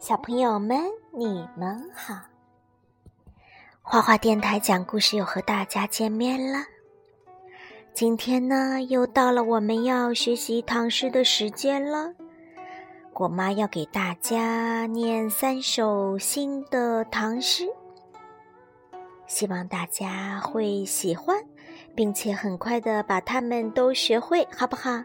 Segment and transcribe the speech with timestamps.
[0.00, 0.80] 小朋友们，
[1.12, 2.14] 你们好！
[3.82, 6.64] 花花电台讲故事又和大家见面了。
[7.92, 12.14] 今天呢，又到了我们要学习唐诗的时间了。
[13.12, 17.68] 果妈要给大家念三首新的唐诗，
[19.26, 21.36] 希望大家会喜欢，
[21.94, 25.04] 并且很快的把它们都学会，好不好？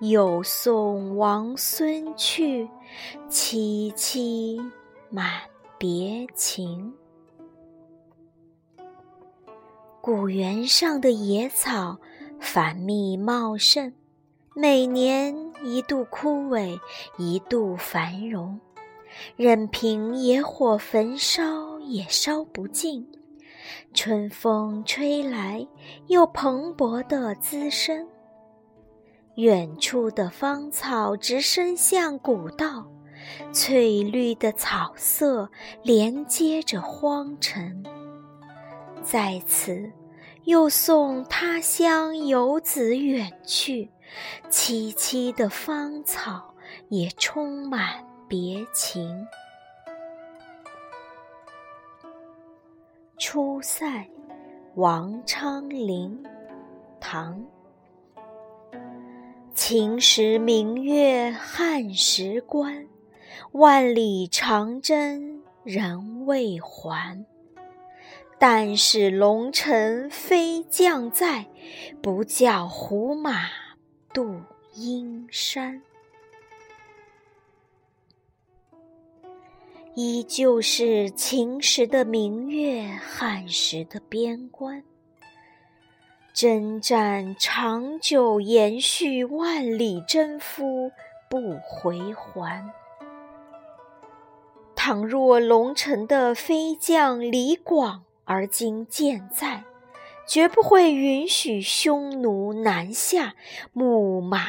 [0.00, 2.68] 又送王孙去，
[3.30, 4.70] 萋萋
[5.08, 5.40] 满
[5.78, 6.92] 别情。
[10.02, 11.98] 古原上的野草
[12.38, 13.92] 繁密茂盛，
[14.54, 16.78] 每年一度枯萎，
[17.16, 18.60] 一度繁荣，
[19.34, 23.10] 任凭野火焚烧也烧不尽。
[23.94, 25.66] 春风吹来，
[26.06, 28.06] 又蓬勃的滋生。
[29.36, 32.86] 远处的芳草直伸向古道，
[33.52, 35.50] 翠绿的草色
[35.82, 37.84] 连接着荒城。
[39.02, 39.92] 在此，
[40.44, 43.90] 又送他乡游子远去，
[44.50, 46.54] 萋萋的芳草
[46.88, 49.26] 也充满别情。
[53.18, 53.86] 《出塞》
[54.76, 56.24] 王昌龄，
[56.98, 57.44] 唐。
[59.68, 62.86] 秦时明月汉时关，
[63.50, 67.26] 万里长征人未还。
[68.38, 71.46] 但使龙城飞将在，
[72.00, 73.48] 不教胡马
[74.14, 74.40] 度
[74.72, 75.82] 阴山。
[79.96, 84.84] 依旧是秦时的明月，汉时的边关。
[86.36, 90.92] 征战长久延续，万里征夫
[91.30, 92.70] 不回还。
[94.74, 99.64] 倘若龙城的飞将李广而今健在，
[100.28, 103.34] 绝不会允许匈奴南下，
[103.72, 104.48] 牧马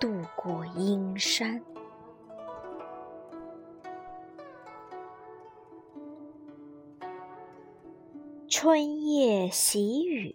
[0.00, 1.62] 渡过阴山。
[8.48, 10.34] 春夜喜雨。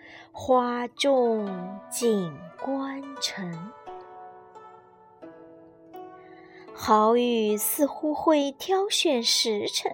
[0.33, 3.71] 花重锦官城。
[6.73, 9.93] 好雨似乎会挑选时辰，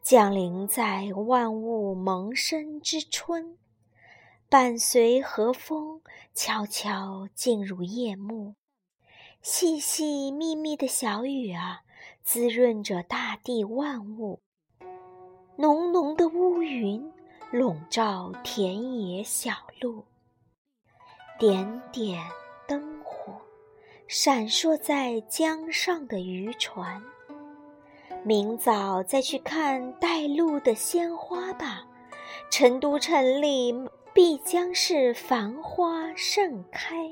[0.00, 3.58] 降临在万物萌生之春，
[4.48, 6.00] 伴随和风
[6.32, 8.54] 悄悄进入夜幕。
[9.42, 11.82] 细细密密的小雨啊，
[12.22, 14.40] 滋润着大地万物。
[15.56, 17.12] 浓浓的乌云。
[17.50, 20.04] 笼罩田野小路，
[21.38, 22.22] 点点
[22.66, 23.40] 灯火
[24.06, 27.02] 闪烁在江上的渔船。
[28.22, 31.86] 明早再去看带路的鲜花吧，
[32.50, 33.74] 成都城里
[34.12, 37.10] 必将是繁花盛开。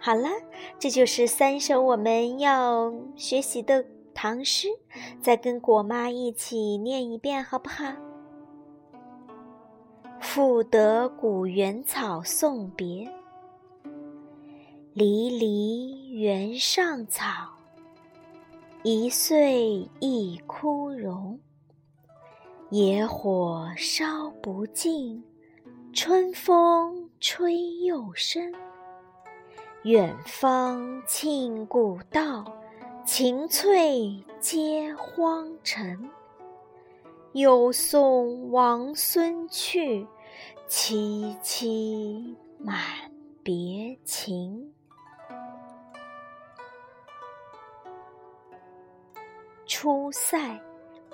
[0.00, 0.30] 好了，
[0.78, 3.84] 这就是三首我们要学习的。
[4.14, 4.68] 唐诗，
[5.20, 7.92] 再跟果妈一起念一遍，好不好？
[10.20, 13.06] 赋得古原草送别，
[14.92, 17.24] 离离原上草，
[18.82, 21.38] 一岁一枯荣。
[22.70, 25.22] 野火烧不尽，
[25.92, 28.52] 春风吹又生。
[29.82, 32.44] 远芳侵古道。
[33.04, 36.08] 晴翠接荒城，
[37.32, 40.06] 又送王孙去，
[40.66, 42.82] 萋萋满
[43.42, 44.72] 别情。
[49.66, 50.58] 出塞，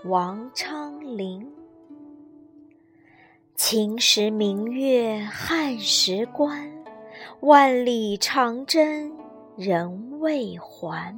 [0.05, 1.53] 王昌龄。
[3.57, 6.73] 秦时明月汉时关，
[7.41, 9.13] 万里长征
[9.57, 11.13] 人未还。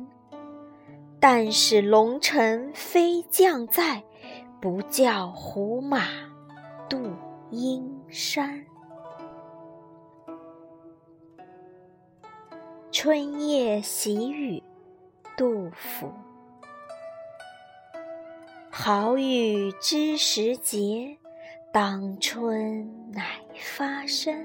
[1.25, 4.03] 但使龙城飞将在，
[4.61, 6.09] 不教胡马
[6.89, 6.99] 度
[7.49, 8.67] 阴山。
[12.91, 14.61] 春夜喜雨，
[15.37, 16.13] 杜甫。
[18.69, 21.17] 好雨知时节，
[21.73, 23.23] 当春乃
[23.55, 24.45] 发生。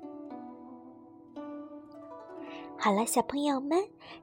[2.83, 3.77] 好了，小朋友们，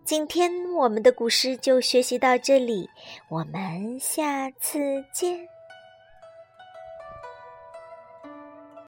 [0.04, 2.90] 今天我们的古诗就学习到这里，
[3.28, 5.57] 我们下次见。